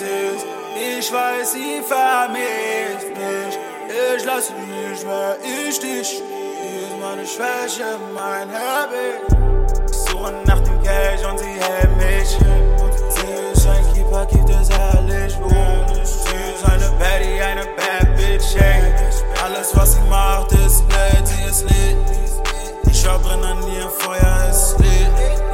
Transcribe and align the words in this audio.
ist. 0.00 0.46
Ich 0.76 1.12
weiß, 1.12 1.52
sie 1.52 1.82
vermisst 1.82 3.08
mich. 3.10 3.58
Ich 4.16 4.24
lass 4.24 4.50
nicht 4.50 5.04
mehr, 5.06 5.36
ich 5.42 5.78
dich. 5.78 6.22
Ist 6.22 6.98
meine 7.00 7.26
Schwäche, 7.26 7.98
mein 8.14 8.48
Herbig. 8.48 9.22
Ich 9.88 9.96
suche 9.96 10.32
nach 10.46 10.60
dem 10.60 10.82
Cash 10.82 11.24
und 11.30 11.38
sie 11.38 11.60
hält 11.60 11.96
mich. 11.96 12.38
Und 12.82 12.92
sie 13.12 13.52
ist 13.52 13.66
ein 13.66 13.94
Keeper, 13.94 14.26
gibt 14.26 14.50
es 14.50 14.70
herrlich. 14.70 15.36
Und 15.40 15.94
sie 15.94 16.54
ist 16.54 16.64
eine 16.64 16.90
Baddie, 16.98 17.40
eine 17.40 17.64
Bad 17.76 18.16
Bitch, 18.16 18.56
ey. 18.56 18.82
Alles, 19.44 19.76
was 19.76 19.94
sie 19.94 20.00
macht, 20.08 20.52
ist 20.52 20.86
blöd, 20.88 21.26
sie 21.26 21.44
ist 21.44 21.62
lit. 21.64 21.96
Ich 22.90 23.06
hab 23.06 23.24
an 23.26 23.42
ihr 23.68 23.88
Feuer, 23.90 24.46
es 24.50 24.72
ist 24.72 24.78
lit. 24.80 25.53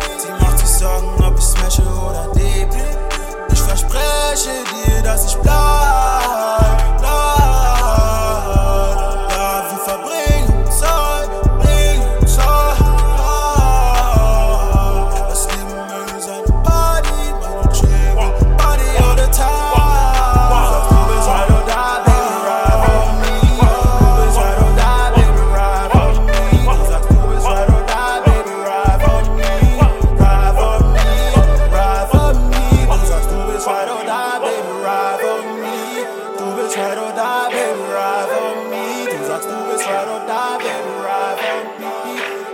Bist 36.70 36.78
right 36.78 36.98
or 36.98 37.10
die, 37.16 37.50
baby, 37.50 37.80
ride 37.80 38.30
for 38.30 38.54
me. 38.70 39.26
Sagst, 39.26 39.48
du 39.48 39.56
bist 39.72 39.86
right 39.86 40.06
or 40.06 40.24
die, 40.24 40.58
baby, 40.62 40.92
ride 41.02 41.38
for 41.42 41.62
me. 41.80 41.90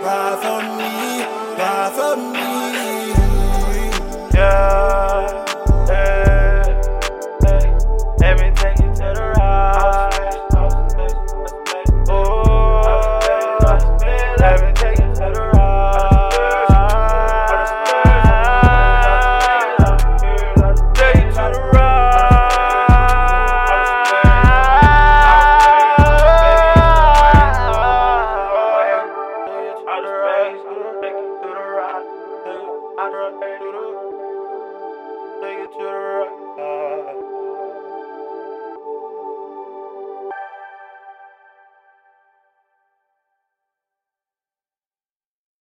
Ride 0.02 0.38
for 0.40 0.60
me, 0.78 1.20
ride 1.58 1.92
for 1.92 2.16
me. 2.16 2.45
Hey. 33.26 33.65